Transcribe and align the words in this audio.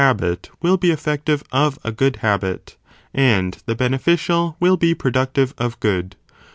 + 0.01 0.01
habit 0.01 0.49
will 0.63 0.77
be 0.77 0.89
effective 0.89 1.43
of 1.51 1.77
a 1.83 1.91
good 1.91 2.15
habit, 2.25 2.75
and 3.13 3.61
the 3.67 3.75
beneficial 3.75 4.57
will 4.59 4.75
be 4.75 4.95
productive 4.95 5.53
of 5.59 5.79
good. 5.79 6.15